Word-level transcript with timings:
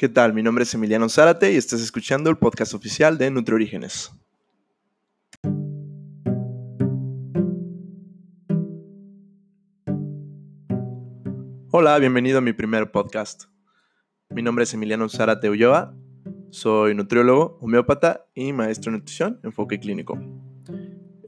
¿Qué 0.00 0.08
tal? 0.08 0.32
Mi 0.32 0.42
nombre 0.42 0.64
es 0.64 0.72
Emiliano 0.72 1.10
Zárate 1.10 1.52
y 1.52 1.56
estás 1.56 1.82
escuchando 1.82 2.30
el 2.30 2.38
podcast 2.38 2.72
oficial 2.72 3.18
de 3.18 3.30
NutriOrígenes. 3.30 4.10
Hola, 11.70 11.98
bienvenido 11.98 12.38
a 12.38 12.40
mi 12.40 12.54
primer 12.54 12.90
podcast. 12.90 13.44
Mi 14.30 14.40
nombre 14.40 14.64
es 14.64 14.72
Emiliano 14.72 15.06
Zárate 15.10 15.50
Ulloa, 15.50 15.94
soy 16.48 16.94
nutriólogo, 16.94 17.58
homeópata 17.60 18.24
y 18.34 18.54
maestro 18.54 18.92
de 18.92 19.00
nutrición, 19.00 19.38
enfoque 19.42 19.78
clínico. 19.80 20.18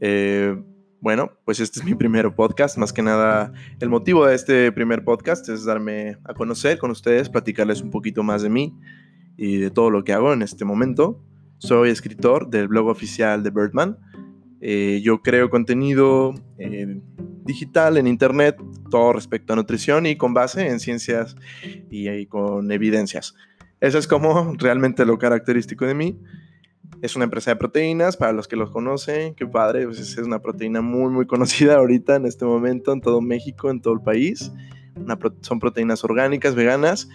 Eh, 0.00 0.56
bueno, 1.02 1.32
pues 1.44 1.58
este 1.58 1.80
es 1.80 1.84
mi 1.84 1.96
primer 1.96 2.32
podcast. 2.32 2.78
Más 2.78 2.92
que 2.92 3.02
nada, 3.02 3.52
el 3.80 3.88
motivo 3.88 4.24
de 4.24 4.36
este 4.36 4.70
primer 4.70 5.02
podcast 5.02 5.48
es 5.48 5.64
darme 5.64 6.16
a 6.24 6.32
conocer 6.32 6.78
con 6.78 6.92
ustedes, 6.92 7.28
platicarles 7.28 7.82
un 7.82 7.90
poquito 7.90 8.22
más 8.22 8.42
de 8.42 8.48
mí 8.48 8.72
y 9.36 9.56
de 9.56 9.72
todo 9.72 9.90
lo 9.90 10.04
que 10.04 10.12
hago 10.12 10.32
en 10.32 10.42
este 10.42 10.64
momento. 10.64 11.20
Soy 11.58 11.90
escritor 11.90 12.50
del 12.50 12.68
blog 12.68 12.86
oficial 12.86 13.42
de 13.42 13.50
Birdman. 13.50 13.98
Eh, 14.60 15.00
yo 15.02 15.22
creo 15.22 15.50
contenido 15.50 16.34
eh, 16.58 17.00
digital 17.44 17.96
en 17.96 18.06
internet, 18.06 18.62
todo 18.88 19.12
respecto 19.12 19.54
a 19.54 19.56
nutrición 19.56 20.06
y 20.06 20.14
con 20.14 20.34
base 20.34 20.68
en 20.68 20.78
ciencias 20.78 21.34
y, 21.90 22.08
y 22.08 22.26
con 22.26 22.70
evidencias. 22.70 23.34
Eso 23.80 23.98
es 23.98 24.06
como 24.06 24.54
realmente 24.56 25.04
lo 25.04 25.18
característico 25.18 25.84
de 25.84 25.94
mí. 25.94 26.20
Es 27.00 27.16
una 27.16 27.24
empresa 27.24 27.50
de 27.50 27.56
proteínas, 27.56 28.16
para 28.16 28.32
los 28.32 28.46
que 28.46 28.56
los 28.56 28.70
conocen, 28.70 29.34
qué 29.34 29.46
padre, 29.46 29.86
pues 29.86 29.98
es 29.98 30.16
una 30.18 30.40
proteína 30.40 30.82
muy, 30.82 31.10
muy 31.10 31.26
conocida 31.26 31.74
ahorita 31.78 32.16
en 32.16 32.26
este 32.26 32.44
momento 32.44 32.92
en 32.92 33.00
todo 33.00 33.20
México, 33.20 33.70
en 33.70 33.80
todo 33.80 33.94
el 33.94 34.00
país. 34.00 34.52
son 35.40 35.58
proteínas 35.58 36.04
orgánicas, 36.04 36.54
veganas. 36.54 37.08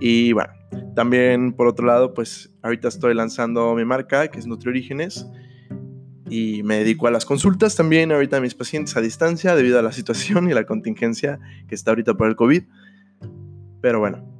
Y 0.00 0.32
bueno, 0.32 0.52
también 0.94 1.52
por 1.54 1.66
otro 1.66 1.86
lado, 1.86 2.14
pues 2.14 2.50
ahorita 2.62 2.88
estoy 2.88 3.14
lanzando 3.14 3.74
mi 3.74 3.84
marca, 3.84 4.28
que 4.28 4.38
es 4.38 4.46
NutriOrígenes. 4.46 5.26
Y 6.28 6.62
me 6.62 6.76
dedico 6.78 7.06
a 7.08 7.10
las 7.10 7.26
consultas 7.26 7.76
también 7.76 8.10
ahorita 8.10 8.38
a 8.38 8.40
mis 8.40 8.54
pacientes 8.54 8.96
a 8.96 9.00
distancia 9.00 9.54
debido 9.54 9.78
a 9.78 9.82
la 9.82 9.92
situación 9.92 10.48
y 10.48 10.54
la 10.54 10.64
contingencia 10.64 11.38
que 11.68 11.74
está 11.74 11.90
ahorita 11.90 12.14
por 12.14 12.28
el 12.28 12.36
COVID. 12.36 12.62
Pero 13.82 13.98
bueno, 13.98 14.31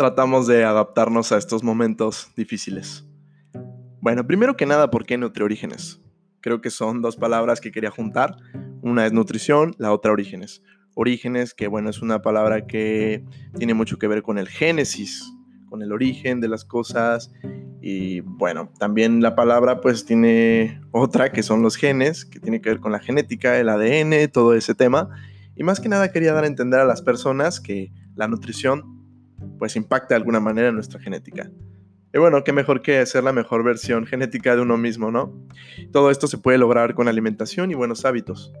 tratamos 0.00 0.46
de 0.46 0.64
adaptarnos 0.64 1.30
a 1.30 1.36
estos 1.36 1.62
momentos 1.62 2.32
difíciles. 2.34 3.04
Bueno, 4.00 4.26
primero 4.26 4.56
que 4.56 4.64
nada, 4.64 4.90
¿por 4.90 5.04
qué 5.04 5.18
nutriorígenes? 5.18 6.00
Creo 6.40 6.62
que 6.62 6.70
son 6.70 7.02
dos 7.02 7.16
palabras 7.16 7.60
que 7.60 7.70
quería 7.70 7.90
juntar. 7.90 8.34
Una 8.80 9.04
es 9.04 9.12
nutrición, 9.12 9.74
la 9.76 9.92
otra 9.92 10.10
orígenes. 10.10 10.62
Orígenes, 10.94 11.52
que 11.52 11.66
bueno, 11.66 11.90
es 11.90 12.00
una 12.00 12.22
palabra 12.22 12.66
que 12.66 13.26
tiene 13.58 13.74
mucho 13.74 13.98
que 13.98 14.08
ver 14.08 14.22
con 14.22 14.38
el 14.38 14.48
génesis, 14.48 15.34
con 15.68 15.82
el 15.82 15.92
origen 15.92 16.40
de 16.40 16.48
las 16.48 16.64
cosas. 16.64 17.30
Y 17.82 18.20
bueno, 18.20 18.72
también 18.78 19.20
la 19.20 19.34
palabra 19.34 19.82
pues 19.82 20.06
tiene 20.06 20.80
otra 20.92 21.30
que 21.30 21.42
son 21.42 21.60
los 21.60 21.76
genes, 21.76 22.24
que 22.24 22.40
tiene 22.40 22.62
que 22.62 22.70
ver 22.70 22.80
con 22.80 22.92
la 22.92 23.00
genética, 23.00 23.58
el 23.58 23.68
ADN, 23.68 24.30
todo 24.32 24.54
ese 24.54 24.74
tema. 24.74 25.10
Y 25.56 25.62
más 25.62 25.78
que 25.78 25.90
nada 25.90 26.10
quería 26.10 26.32
dar 26.32 26.44
a 26.44 26.46
entender 26.46 26.80
a 26.80 26.86
las 26.86 27.02
personas 27.02 27.60
que 27.60 27.92
la 28.14 28.28
nutrición 28.28 28.99
pues 29.58 29.76
impacta 29.76 30.14
de 30.14 30.16
alguna 30.16 30.40
manera 30.40 30.68
en 30.68 30.74
nuestra 30.74 31.00
genética. 31.00 31.50
Y 32.12 32.18
bueno, 32.18 32.42
qué 32.42 32.52
mejor 32.52 32.82
que 32.82 33.04
ser 33.06 33.22
la 33.22 33.32
mejor 33.32 33.62
versión 33.62 34.04
genética 34.04 34.56
de 34.56 34.62
uno 34.62 34.76
mismo, 34.76 35.10
¿no? 35.10 35.32
Todo 35.92 36.10
esto 36.10 36.26
se 36.26 36.38
puede 36.38 36.58
lograr 36.58 36.94
con 36.94 37.06
alimentación 37.06 37.70
y 37.70 37.74
buenos 37.74 38.04
hábitos. 38.04 38.52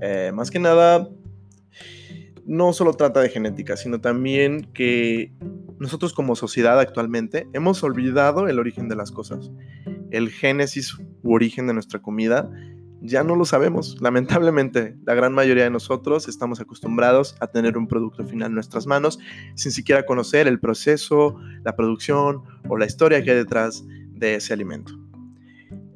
Eh, 0.00 0.30
más 0.32 0.50
que 0.50 0.60
nada, 0.60 1.08
no 2.44 2.72
solo 2.72 2.94
trata 2.94 3.20
de 3.20 3.28
genética, 3.28 3.76
sino 3.76 4.00
también 4.00 4.70
que 4.72 5.32
nosotros 5.80 6.12
como 6.12 6.36
sociedad 6.36 6.78
actualmente 6.78 7.48
hemos 7.52 7.82
olvidado 7.82 8.46
el 8.46 8.58
origen 8.60 8.88
de 8.88 8.96
las 8.96 9.10
cosas. 9.10 9.50
El 10.10 10.30
génesis 10.30 10.96
u 11.22 11.34
origen 11.34 11.66
de 11.66 11.74
nuestra 11.74 12.00
comida 12.00 12.48
ya 13.06 13.24
no 13.24 13.36
lo 13.36 13.44
sabemos. 13.44 13.96
Lamentablemente, 14.00 14.96
la 15.04 15.14
gran 15.14 15.32
mayoría 15.32 15.64
de 15.64 15.70
nosotros 15.70 16.28
estamos 16.28 16.60
acostumbrados 16.60 17.36
a 17.40 17.46
tener 17.46 17.78
un 17.78 17.86
producto 17.86 18.24
final 18.24 18.48
en 18.48 18.54
nuestras 18.54 18.86
manos 18.86 19.18
sin 19.54 19.72
siquiera 19.72 20.04
conocer 20.04 20.46
el 20.46 20.60
proceso, 20.60 21.38
la 21.64 21.76
producción 21.76 22.42
o 22.68 22.76
la 22.76 22.86
historia 22.86 23.22
que 23.22 23.30
hay 23.30 23.36
detrás 23.36 23.84
de 23.86 24.36
ese 24.36 24.52
alimento. 24.52 24.92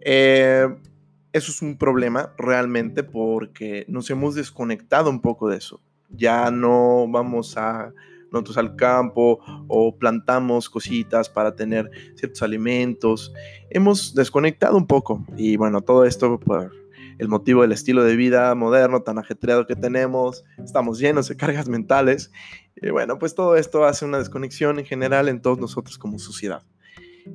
Eh, 0.02 0.66
eso 1.32 1.52
es 1.52 1.62
un 1.62 1.76
problema 1.76 2.32
realmente 2.38 3.02
porque 3.02 3.84
nos 3.88 4.10
hemos 4.10 4.34
desconectado 4.34 5.10
un 5.10 5.20
poco 5.20 5.48
de 5.48 5.58
eso. 5.58 5.80
Ya 6.08 6.50
no 6.50 7.06
vamos 7.08 7.56
a 7.56 7.92
nosotros 8.32 8.58
al 8.58 8.76
campo 8.76 9.40
o 9.68 9.96
plantamos 9.96 10.70
cositas 10.70 11.28
para 11.28 11.54
tener 11.54 11.90
ciertos 12.14 12.42
alimentos. 12.42 13.32
Hemos 13.70 14.14
desconectado 14.14 14.76
un 14.76 14.86
poco 14.86 15.24
y 15.36 15.56
bueno, 15.56 15.80
todo 15.82 16.04
esto 16.04 16.38
por 16.38 16.79
el 17.20 17.28
motivo 17.28 17.60
del 17.60 17.72
estilo 17.72 18.02
de 18.02 18.16
vida 18.16 18.54
moderno 18.54 19.02
tan 19.02 19.18
ajetreado 19.18 19.66
que 19.66 19.76
tenemos, 19.76 20.42
estamos 20.64 20.98
llenos 20.98 21.28
de 21.28 21.36
cargas 21.36 21.68
mentales. 21.68 22.32
Y 22.76 22.88
bueno, 22.88 23.18
pues 23.18 23.34
todo 23.34 23.56
esto 23.56 23.84
hace 23.84 24.06
una 24.06 24.18
desconexión 24.18 24.78
en 24.78 24.86
general 24.86 25.28
en 25.28 25.42
todos 25.42 25.58
nosotros 25.58 25.98
como 25.98 26.18
sociedad. 26.18 26.62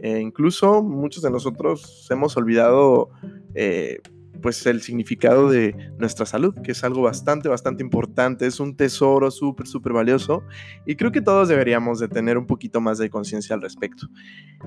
E 0.02 0.20
incluso 0.20 0.82
muchos 0.82 1.22
de 1.22 1.30
nosotros 1.30 2.08
hemos 2.10 2.36
olvidado 2.36 3.12
eh, 3.54 4.00
pues 4.42 4.66
el 4.66 4.82
significado 4.82 5.52
de 5.52 5.76
nuestra 6.00 6.26
salud, 6.26 6.56
que 6.64 6.72
es 6.72 6.84
algo 6.84 7.04
bastante, 7.04 7.48
bastante 7.48 7.84
importante, 7.84 8.48
es 8.48 8.60
un 8.60 8.76
tesoro 8.76 9.30
súper, 9.30 9.68
súper 9.68 9.94
valioso 9.94 10.44
y 10.88 10.96
creo 10.96 11.12
que 11.12 11.22
todos 11.22 11.48
deberíamos 11.48 12.00
de 12.00 12.08
tener 12.08 12.40
un 12.40 12.48
poquito 12.48 12.82
más 12.82 12.98
de 12.98 13.12
conciencia 13.12 13.56
al 13.56 13.62
respecto. 13.62 14.08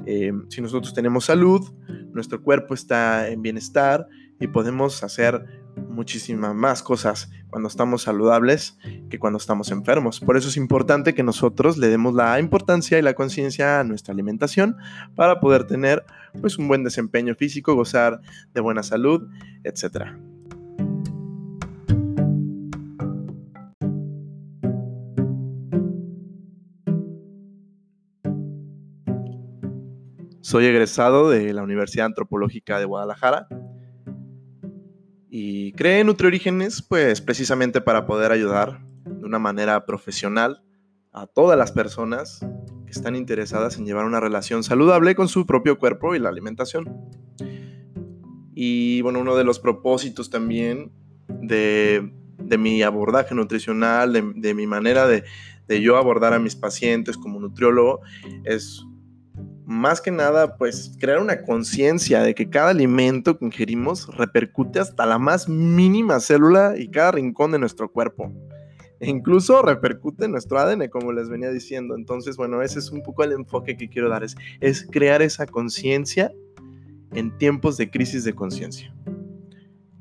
Eh, 0.07 0.33
si 0.49 0.61
nosotros 0.61 0.95
tenemos 0.95 1.25
salud, 1.25 1.61
nuestro 2.13 2.41
cuerpo 2.41 2.75
está 2.75 3.29
en 3.29 3.43
bienestar, 3.43 4.07
y 4.41 4.49
podemos 4.49 5.03
hacer 5.03 5.45
muchísimas 5.89 6.55
más 6.55 6.83
cosas 6.83 7.31
cuando 7.51 7.69
estamos 7.69 8.03
saludables 8.03 8.79
que 9.11 9.19
cuando 9.19 9.39
estamos 9.39 9.71
enfermos. 9.71 10.21
Por 10.21 10.37
eso 10.37 10.49
es 10.49 10.57
importante 10.57 11.15
que 11.15 11.23
nosotros 11.23 11.79
le 11.79 11.89
demos 11.89 12.15
la 12.15 12.39
importancia 12.41 12.99
y 12.99 13.03
la 13.03 13.15
conciencia 13.15 13.81
a 13.81 13.85
nuestra 13.85 14.13
alimentación 14.13 14.77
para 15.15 15.41
poder 15.41 15.67
tener 15.67 16.05
pues 16.41 16.59
un 16.59 16.69
buen 16.69 16.85
desempeño 16.85 17.35
físico, 17.35 17.75
gozar 17.75 18.21
de 18.55 18.61
buena 18.61 18.83
salud, 18.83 19.29
etc. 19.65 20.07
Soy 30.41 30.65
egresado 30.65 31.29
de 31.29 31.53
la 31.53 31.63
Universidad 31.63 32.07
Antropológica 32.07 32.79
de 32.79 32.87
Guadalajara 32.87 33.49
y 35.41 35.71
creé 35.75 36.03
NutriOrígenes 36.03 36.83
pues 36.83 37.21
precisamente 37.21 37.81
para 37.81 38.07
poder 38.07 38.33
ayudar 38.33 38.81
de 39.05 39.25
una 39.25 39.39
manera 39.39 39.87
profesional 39.87 40.65
a 41.13 41.29
todas 41.29 41.57
las 41.57 41.71
personas 41.71 42.41
que 42.85 42.91
están 42.91 43.15
interesadas 43.15 43.79
en 43.79 43.87
llevar 43.87 44.05
una 44.05 44.19
relación 44.19 44.65
saludable 44.65 45.15
con 45.15 45.29
su 45.29 45.47
propio 45.47 45.79
cuerpo 45.79 46.17
y 46.17 46.19
la 46.19 46.29
alimentación. 46.29 46.93
Y 48.53 49.01
bueno, 49.03 49.21
uno 49.21 49.37
de 49.37 49.45
los 49.45 49.61
propósitos 49.61 50.29
también 50.29 50.91
de, 51.29 52.11
mi 52.59 52.83
abordaje 52.83 53.33
nutricional, 53.37 54.13
de, 54.13 54.33
de 54.35 54.55
mi 54.55 54.67
manera 54.67 55.07
de, 55.07 55.23
de 55.69 55.81
yo 55.81 55.99
abordar 55.99 56.33
a 56.33 56.41
mis 56.41 56.57
pacientes 56.57 57.17
como 57.17 57.39
nutriólogo, 57.39 58.01
es 58.43 58.85
más 59.69 60.01
que 60.01 60.11
nada, 60.11 60.57
pues 60.57 60.97
crear 60.99 61.19
una 61.21 61.43
conciencia 61.43 62.23
de 62.23 62.35
que 62.35 62.49
cada 62.49 62.71
alimento 62.71 63.39
que 63.39 63.45
ingerimos 63.45 64.09
repercute 64.17 64.81
hasta 64.81 65.05
la 65.05 65.19
más 65.19 65.47
mínima 65.47 66.21
célula 66.21 66.73
y 66.79 66.89
cada 66.89 67.13
rincón 67.13 67.53
de 67.53 67.59
nuestro 67.59 67.93
cuerpo. 67.93 68.33
E 68.99 69.11
incluso 69.11 69.61
repercute 69.61 70.25
en 70.25 70.31
nuestro 70.31 70.59
ADN, 70.59 70.89
como 70.89 71.13
les 71.13 71.29
venía 71.29 71.51
diciendo. 71.51 71.97
Entonces, 71.97 72.39
bueno, 72.39 72.63
ese 72.63 72.79
es 72.79 72.91
un 72.91 73.03
poco 73.03 73.25
el 73.25 73.33
enfoque 73.33 73.77
que 73.77 73.91
quiero 73.91 74.09
dar, 74.09 74.25
es, 74.25 74.37
es 74.61 74.89
crear 74.91 75.21
esa 75.21 75.45
conciencia 75.45 76.33
en 77.13 77.37
tiempos 77.37 77.77
de 77.77 77.91
crisis 77.91 78.25
de 78.25 78.33
conciencia. 78.33 78.91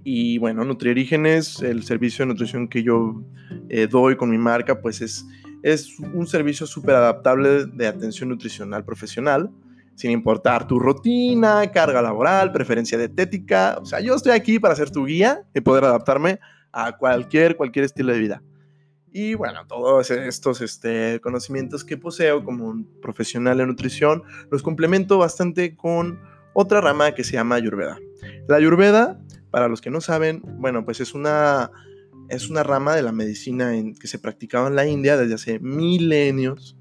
Y 0.05 0.37
bueno, 0.37 0.63
Nutriorígenes, 0.63 1.61
el 1.61 1.83
servicio 1.83 2.23
de 2.23 2.27
nutrición 2.27 2.69
que 2.69 2.83
yo 2.83 3.21
eh, 3.67 3.87
doy 3.87 4.15
con 4.15 4.29
mi 4.29 4.37
marca, 4.37 4.79
pues 4.79 5.01
es 5.01 5.25
es 5.63 5.99
un 5.99 6.27
servicio 6.27 6.65
súper 6.65 6.95
adaptable 6.95 7.65
de 7.65 7.87
atención 7.87 8.29
nutricional 8.29 8.85
profesional, 8.85 9.51
sin 9.95 10.11
importar 10.11 10.67
tu 10.67 10.79
rutina, 10.79 11.71
carga 11.71 12.01
laboral, 12.01 12.51
preferencia 12.51 12.97
dietética. 12.97 13.77
O 13.81 13.85
sea, 13.85 13.99
yo 13.99 14.15
estoy 14.15 14.33
aquí 14.33 14.59
para 14.59 14.75
ser 14.75 14.91
tu 14.91 15.05
guía 15.05 15.41
y 15.53 15.61
poder 15.61 15.85
adaptarme 15.85 16.39
a 16.71 16.95
cualquier, 16.97 17.57
cualquier 17.57 17.85
estilo 17.85 18.13
de 18.13 18.19
vida. 18.19 18.43
Y 19.11 19.33
bueno, 19.33 19.65
todos 19.67 20.11
estos 20.11 20.61
este, 20.61 21.19
conocimientos 21.21 21.83
que 21.83 21.97
poseo 21.97 22.43
como 22.43 22.67
un 22.67 22.87
profesional 23.01 23.59
en 23.59 23.67
nutrición 23.67 24.21
los 24.51 24.61
complemento 24.61 25.17
bastante 25.17 25.75
con 25.75 26.19
otra 26.53 26.81
rama 26.81 27.13
que 27.13 27.23
se 27.23 27.33
llama 27.33 27.55
Ayurveda. 27.55 27.97
La 28.47 28.57
Ayurveda 28.57 29.19
para 29.49 29.67
los 29.67 29.81
que 29.81 29.89
no 29.89 30.01
saben, 30.01 30.41
bueno, 30.43 30.85
pues 30.85 30.99
es 30.99 31.15
una, 31.15 31.71
es 32.29 32.49
una 32.49 32.63
rama 32.63 32.95
de 32.95 33.01
la 33.01 33.11
medicina 33.11 33.75
en, 33.75 33.95
que 33.95 34.07
se 34.07 34.19
practicaba 34.19 34.67
en 34.67 34.75
la 34.75 34.87
India 34.87 35.17
desde 35.17 35.35
hace 35.35 35.59
milenios 35.59 36.77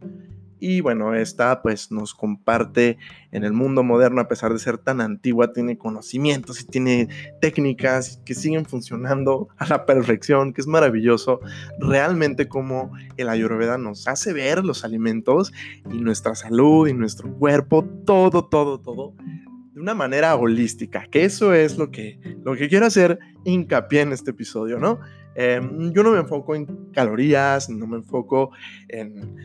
y 0.59 0.81
bueno, 0.81 1.15
esta 1.15 1.61
pues 1.63 1.93
nos 1.93 2.15
comparte 2.15 2.97
en 3.31 3.45
el 3.45 3.53
mundo 3.53 3.83
moderno, 3.83 4.21
a 4.23 4.29
pesar 4.29 4.53
de 4.53 4.59
ser 4.59 4.79
tan 4.79 5.01
antigua, 5.01 5.53
tiene 5.53 5.77
conocimientos 5.77 6.61
y 6.61 6.67
tiene 6.67 7.09
técnicas 7.41 8.23
que 8.25 8.35
siguen 8.35 8.65
funcionando 8.65 9.49
a 9.59 9.67
la 9.67 9.85
perfección, 9.85 10.53
que 10.53 10.63
es 10.63 10.67
maravilloso. 10.67 11.41
Realmente 11.79 12.49
como 12.49 12.93
el 13.17 13.29
Ayurveda 13.29 13.77
nos 13.77 14.09
hace 14.09 14.33
ver 14.33 14.65
los 14.65 14.85
alimentos 14.85 15.53
y 15.91 16.01
nuestra 16.01 16.35
salud 16.35 16.89
y 16.89 16.95
nuestro 16.95 17.33
cuerpo, 17.35 17.85
todo, 18.07 18.47
todo, 18.47 18.81
todo, 18.81 19.15
de 19.77 19.83
una 19.83 19.93
manera 19.93 20.35
holística, 20.37 21.07
que 21.11 21.27
eso 21.27 21.53
es 21.53 21.77
lo 21.77 21.91
que, 21.91 22.19
lo 22.43 22.57
que 22.57 22.67
quiero 22.67 22.87
hacer 22.87 23.19
hincapié 23.45 24.01
en 24.01 24.13
este 24.15 24.31
episodio, 24.31 24.79
¿no? 24.79 25.01
Em, 25.35 25.93
yo 25.93 26.03
no 26.03 26.13
me 26.13 26.19
enfoco 26.19 26.55
en 26.55 26.65
calorías, 26.93 27.69
no 27.69 27.87
me 27.87 27.99
enfoco 27.99 28.53
en 28.89 29.37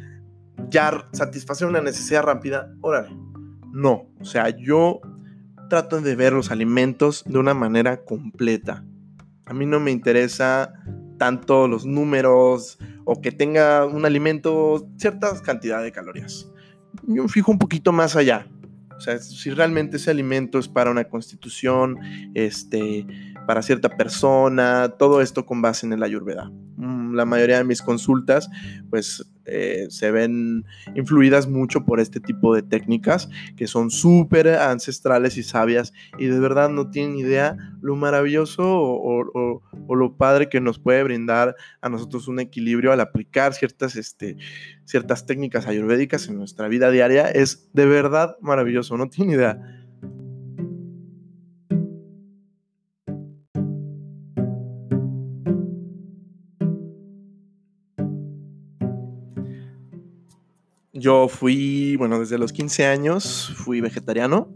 ya 0.70 1.06
satisfacer 1.12 1.68
una 1.68 1.82
necesidad 1.82 2.24
rápida, 2.24 2.74
órale. 2.80 3.10
No, 3.74 4.08
o 4.22 4.24
sea, 4.24 4.58
yo 4.58 5.02
trato 5.70 6.00
de 6.00 6.16
ver 6.16 6.32
los 6.32 6.50
alimentos 6.50 7.26
de 7.26 7.38
una 7.38 7.54
manera 7.54 8.06
completa. 8.06 8.86
A 9.46 9.54
mí 9.54 9.66
no 9.66 9.82
me 9.82 9.92
interesa 9.92 10.72
tanto 11.20 11.68
los 11.68 11.86
números 11.86 12.80
o 13.04 13.20
que 13.20 13.34
tenga 13.34 13.86
un 13.86 14.06
alimento 14.06 14.88
cierta 14.96 15.38
cantidad 15.42 15.84
de 15.84 15.92
calorías. 15.92 16.50
Yo 17.04 17.28
fijo 17.28 17.52
un 17.52 17.60
poquito 17.60 17.92
más 17.92 18.16
allá. 18.16 18.48
O 19.02 19.04
sea, 19.04 19.18
si 19.18 19.50
realmente 19.50 19.98
ese 19.98 20.12
alimento 20.12 20.60
es 20.60 20.68
para 20.68 20.92
una 20.92 21.06
constitución, 21.06 21.98
este, 22.36 23.08
para 23.48 23.64
cierta 23.64 23.90
persona, 23.90 24.94
todo 25.00 25.22
esto 25.22 25.48
con 25.48 25.60
base 25.60 25.88
en 25.88 25.94
el 25.94 26.04
ayurveda. 26.04 26.52
La 27.14 27.26
mayoría 27.26 27.58
de 27.58 27.64
mis 27.64 27.82
consultas, 27.82 28.50
pues 28.90 29.26
eh, 29.46 29.88
se 29.90 30.12
ven 30.12 30.66
influidas 30.96 31.48
mucho 31.48 31.84
por 31.84 32.00
este 32.00 32.20
tipo 32.20 32.54
de 32.54 32.62
técnicas 32.62 33.28
que 33.58 33.66
son 33.66 33.90
súper 33.90 34.48
ancestrales 34.48 35.36
y 35.36 35.44
sabias 35.44 35.94
y 36.20 36.28
de 36.28 36.40
verdad 36.40 36.70
no 36.70 36.92
tienen 36.92 37.18
idea 37.18 37.58
lo 37.82 37.96
maravilloso 37.96 38.64
o, 38.64 39.62
lo 39.96 40.16
padre 40.16 40.48
que 40.48 40.62
nos 40.62 40.78
puede 40.78 41.04
brindar 41.04 41.56
a 41.82 41.90
nosotros 41.90 42.28
un 42.28 42.40
equilibrio 42.40 42.92
al 42.92 43.00
aplicar 43.00 43.54
ciertas, 43.54 43.96
este, 43.96 44.38
ciertas 44.86 45.26
técnicas 45.26 45.68
ayurvédicas 45.68 46.28
en 46.28 46.38
nuestra 46.38 46.68
vida 46.68 46.92
diaria. 46.92 47.28
Es 47.28 47.70
de 47.74 47.86
verdad 47.88 48.38
maravilloso, 48.42 48.96
no 48.96 49.10
tienen 49.10 49.36
idea. 49.36 49.81
Yo 61.02 61.28
fui, 61.28 61.96
bueno, 61.96 62.20
desde 62.20 62.38
los 62.38 62.54
15 62.54 62.86
años 62.86 63.52
fui 63.56 63.82
vegetariano. 63.82 64.56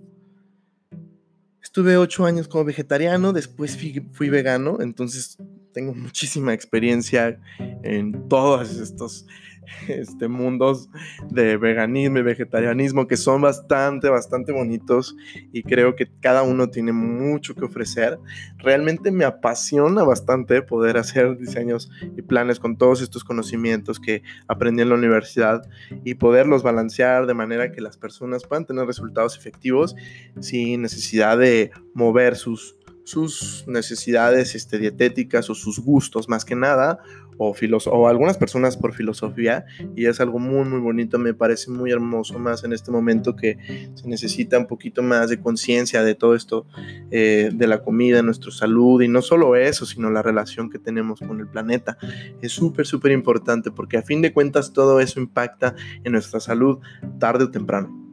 Estuve 1.60 1.98
8 1.98 2.24
años 2.24 2.48
como 2.48 2.64
vegetariano, 2.64 3.34
después 3.34 3.76
fui, 4.12 4.30
vegano, 4.30 4.78
entonces 4.80 5.38
tengo 5.74 5.96
muchísima 5.96 6.54
experiencia 6.54 7.42
en 7.82 8.30
todos 8.30 8.78
estos 8.78 9.26
este, 9.88 10.28
mundos 10.28 10.90
de 11.30 11.58
veganismo 11.58 12.20
y 12.20 12.24
vegetarianismo 12.24 13.08
que 13.08 13.18
son 13.18 13.42
bastante, 13.42 14.10
bastante 14.10 14.52
bonitos 14.52 15.16
y 15.52 15.64
creo 15.64 15.96
que 15.96 16.10
cada 16.20 16.44
uno 16.44 16.70
tiene 16.70 16.92
mucho 16.92 17.56
que 17.56 17.66
ofrecer. 17.66 18.20
Realmente 18.58 19.12
me 19.12 19.26
apasiona 19.26 20.04
bastante 20.04 20.62
poder 20.62 20.98
hacer 20.98 21.38
diseños 21.38 21.90
y 22.16 22.22
planes 22.22 22.60
con 22.60 22.78
todos 22.78 23.02
estos 23.02 23.24
conocimientos 23.24 24.00
que 24.00 24.24
aprendí 24.48 24.82
en 24.82 24.90
la 24.90 24.96
universidad 24.96 25.64
y 26.04 26.16
poderlos 26.16 26.64
balancear 26.64 27.26
de 27.26 27.34
manera 27.34 27.72
que 27.72 27.82
las 27.82 27.98
personas 27.98 28.44
puedan 28.44 28.66
tener 28.66 28.86
resultados 28.86 29.38
efectivos 29.38 29.96
sin 30.40 30.82
necesidad 30.82 31.38
de 31.38 31.72
mover 31.94 32.36
sus 32.36 32.76
sus 33.06 33.64
necesidades 33.68 34.56
este, 34.56 34.80
dietéticas 34.80 35.50
o 35.50 35.56
sus 35.56 35.80
gustos 35.80 36.28
más 36.28 36.44
que 36.44 36.56
nada, 36.56 37.00
o, 37.38 38.08
algunas 38.08 38.38
personas 38.38 38.78
por 38.78 38.94
filosofía, 38.94 39.66
y 39.96 40.06
es 40.06 40.20
algo 40.20 40.40
muy, 40.40 40.66
muy 40.66 40.80
bonito, 40.80 41.20
me 41.20 41.34
parece 41.34 41.72
muy 41.72 41.92
hermoso 41.92 42.40
más 42.40 42.64
en 42.64 42.74
este 42.74 42.92
momento 42.92 43.36
que 43.36 43.58
se 43.94 44.08
necesita 44.08 44.58
un 44.58 44.68
poquito 44.68 45.04
más 45.04 45.30
de 45.30 45.40
conciencia 45.40 46.04
de 46.04 46.16
todo 46.16 46.36
esto, 46.36 46.66
eh, 47.12 47.50
de 47.54 47.68
la 47.68 47.82
comida, 47.82 48.22
nuestra 48.22 48.52
salud, 48.52 49.02
y 49.02 49.08
no 49.08 49.22
solo 49.22 49.56
eso, 49.56 49.86
sino 49.86 50.10
la 50.10 50.22
relación 50.22 50.70
que 50.70 50.80
tenemos 50.80 51.20
con 51.20 51.40
el 51.40 51.48
planeta. 51.48 51.98
Es 52.42 52.52
súper, 52.52 52.86
súper 52.86 53.12
importante 53.12 53.72
porque 53.72 53.98
a 53.98 54.02
fin 54.02 54.22
de 54.22 54.34
cuentas 54.34 54.74
todo 54.74 55.00
eso 55.00 55.20
impacta 55.20 55.76
en 56.04 56.12
nuestra 56.12 56.40
salud 56.40 56.80
tarde 57.20 57.46
o 57.46 57.52
temprano. 57.52 58.05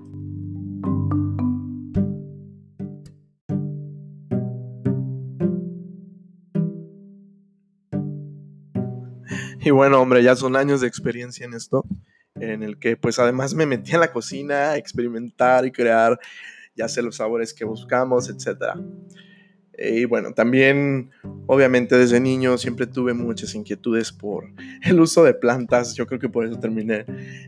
Y 9.65 9.71
bueno, 9.71 10.01
hombre, 10.01 10.25
ya 10.25 10.35
son 10.35 10.57
años 10.57 10.81
de 10.81 10.89
experiencia 10.89 11.47
en 11.47 11.55
esto, 11.55 11.85
en 12.35 12.65
el 12.65 12.81
que 12.81 12.97
pues 12.97 13.21
además 13.21 13.55
me 13.55 13.65
metí 13.65 13.93
en 13.93 14.01
la 14.01 14.13
cocina 14.13 14.77
experimentar 14.77 15.65
y 15.65 15.71
crear, 15.71 16.19
ya 16.75 16.89
sé 16.89 17.01
los 17.01 17.17
sabores 17.17 17.55
que 17.55 17.65
buscamos, 17.65 18.29
etc. 18.29 18.75
Y 19.79 20.05
bueno, 20.05 20.33
también 20.33 21.11
obviamente 21.47 21.97
desde 21.97 22.19
niño 22.19 22.59
siempre 22.59 22.89
tuve 22.89 23.15
muchas 23.15 23.55
inquietudes 23.55 24.11
por 24.11 24.47
el 24.83 24.99
uso 24.99 25.23
de 25.23 25.33
plantas. 25.33 25.95
Yo 25.95 26.09
creo 26.09 26.19
que 26.19 26.29
por 26.29 26.45
eso 26.45 26.59
terminé 26.59 27.05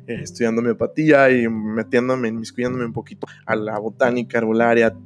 eh, 0.07 0.21
estudiando 0.23 0.63
miopatía 0.63 1.33
y 1.33 1.49
metiéndome, 1.49 2.29
inmiscuyéndome 2.29 2.85
un 2.85 2.93
poquito 2.93 3.27
a 3.45 3.57
la 3.57 3.77
botánica 3.81 4.39
herbolaria. 4.39 4.97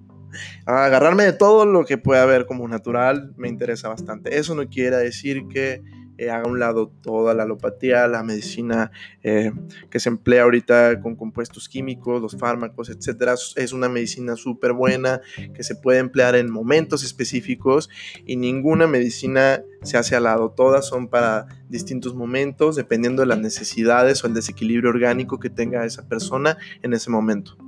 A 0.66 0.84
agarrarme 0.84 1.24
de 1.24 1.32
todo 1.32 1.64
lo 1.64 1.86
que 1.86 1.96
pueda 1.96 2.22
haber 2.22 2.44
como 2.44 2.68
natural 2.68 3.32
me 3.38 3.48
interesa 3.48 3.88
bastante. 3.88 4.36
Eso 4.36 4.54
no 4.54 4.68
quiere 4.68 4.98
decir 4.98 5.48
que 5.48 5.82
eh, 6.18 6.30
haga 6.30 6.44
a 6.44 6.48
un 6.48 6.58
lado 6.58 6.92
toda 7.02 7.32
la 7.32 7.44
alopatía, 7.44 8.06
la 8.08 8.22
medicina 8.22 8.90
eh, 9.22 9.52
que 9.90 10.00
se 10.00 10.08
emplea 10.08 10.42
ahorita 10.42 11.00
con 11.00 11.16
compuestos 11.16 11.68
químicos, 11.68 12.20
los 12.20 12.36
fármacos, 12.36 12.90
etcétera. 12.90 13.34
Es 13.56 13.72
una 13.72 13.88
medicina 13.88 14.36
súper 14.36 14.72
buena 14.72 15.20
que 15.54 15.62
se 15.62 15.74
puede 15.74 15.98
emplear 15.98 16.34
en 16.34 16.50
momentos 16.50 17.04
específicos 17.04 17.88
y 18.26 18.36
ninguna 18.36 18.86
medicina 18.86 19.62
se 19.82 19.96
hace 19.96 20.16
al 20.16 20.24
lado. 20.24 20.50
Todas 20.50 20.86
son 20.86 21.08
para 21.08 21.46
distintos 21.68 22.14
momentos, 22.14 22.76
dependiendo 22.76 23.22
de 23.22 23.26
las 23.26 23.38
necesidades 23.38 24.22
o 24.24 24.26
el 24.26 24.34
desequilibrio 24.34 24.90
orgánico 24.90 25.38
que 25.38 25.50
tenga 25.50 25.84
esa 25.84 26.08
persona 26.08 26.58
en 26.82 26.92
ese 26.92 27.10
momento. 27.10 27.67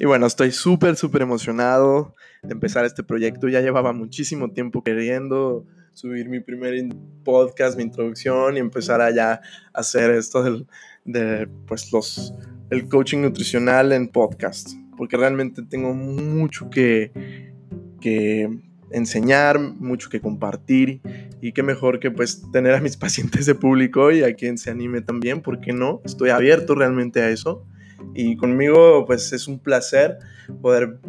Y 0.00 0.06
bueno, 0.06 0.24
estoy 0.24 0.50
súper, 0.50 0.96
súper 0.96 1.20
emocionado 1.20 2.14
de 2.42 2.54
empezar 2.54 2.86
este 2.86 3.02
proyecto. 3.02 3.48
Ya 3.48 3.60
llevaba 3.60 3.92
muchísimo 3.92 4.50
tiempo 4.50 4.82
queriendo 4.82 5.66
subir 5.92 6.30
mi 6.30 6.40
primer 6.40 6.74
podcast, 7.22 7.76
mi 7.76 7.82
introducción 7.82 8.56
y 8.56 8.60
empezar 8.60 9.02
allá 9.02 9.42
a 9.74 9.80
hacer 9.80 10.10
esto 10.12 10.42
del, 10.42 10.66
de, 11.04 11.46
pues, 11.66 11.92
los, 11.92 12.32
el 12.70 12.88
coaching 12.88 13.18
nutricional 13.18 13.92
en 13.92 14.08
podcast. 14.08 14.70
Porque 14.96 15.18
realmente 15.18 15.60
tengo 15.68 15.92
mucho 15.92 16.70
que, 16.70 17.52
que 18.00 18.48
enseñar, 18.92 19.60
mucho 19.60 20.08
que 20.08 20.22
compartir 20.22 21.02
y 21.42 21.52
qué 21.52 21.62
mejor 21.62 22.00
que 22.00 22.10
pues 22.10 22.50
tener 22.52 22.72
a 22.72 22.80
mis 22.80 22.96
pacientes 22.96 23.44
de 23.44 23.54
público 23.54 24.10
y 24.12 24.22
a 24.22 24.32
quien 24.32 24.56
se 24.56 24.70
anime 24.70 25.02
también, 25.02 25.42
¿por 25.42 25.60
qué 25.60 25.74
no? 25.74 26.00
Estoy 26.06 26.30
abierto 26.30 26.74
realmente 26.74 27.20
a 27.20 27.28
eso 27.28 27.66
y 28.14 28.36
conmigo 28.36 29.04
pues 29.06 29.32
es 29.32 29.48
un 29.48 29.58
placer 29.58 30.18
poder 30.60 31.00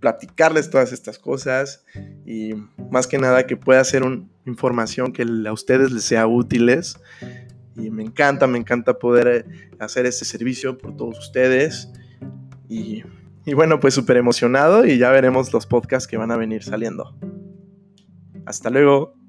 platicarles 0.00 0.70
todas 0.70 0.92
estas 0.92 1.18
cosas 1.18 1.84
y 2.24 2.54
más 2.90 3.06
que 3.06 3.18
nada 3.18 3.46
que 3.46 3.56
pueda 3.56 3.84
ser 3.84 4.02
una 4.02 4.26
información 4.46 5.12
que 5.12 5.24
a 5.46 5.52
ustedes 5.52 5.92
les 5.92 6.04
sea 6.04 6.26
útiles 6.26 6.98
y 7.76 7.90
me 7.90 8.02
encanta, 8.02 8.46
me 8.46 8.58
encanta 8.58 8.98
poder 8.98 9.28
eh, 9.28 9.70
hacer 9.78 10.06
este 10.06 10.24
servicio 10.24 10.76
por 10.76 10.96
todos 10.96 11.18
ustedes 11.18 11.90
y, 12.68 13.04
y 13.44 13.54
bueno 13.54 13.78
pues 13.78 13.94
súper 13.94 14.16
emocionado 14.16 14.86
y 14.86 14.98
ya 14.98 15.10
veremos 15.10 15.52
los 15.52 15.66
podcasts 15.66 16.08
que 16.08 16.16
van 16.16 16.30
a 16.30 16.36
venir 16.36 16.62
saliendo. 16.62 17.14
Hasta 18.46 18.70
luego. 18.70 19.19